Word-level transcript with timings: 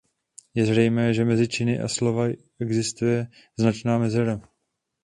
Je 0.55 0.65
zřejmé, 0.65 1.13
že 1.13 1.25
mezi 1.25 1.47
činy 1.47 1.79
a 1.79 1.87
slovy 1.87 2.37
existuje 2.59 3.27
značná 3.59 3.97
mezera. 3.97 4.41